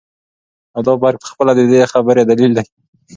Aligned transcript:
او 0.75 0.81
دافرق 0.87 1.19
په 1.21 1.27
خپله 1.31 1.51
ددي 1.55 1.79
خبري 1.93 2.23
دليل 2.29 2.51
دى 2.57 2.65